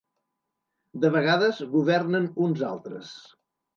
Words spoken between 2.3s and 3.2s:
uns altres.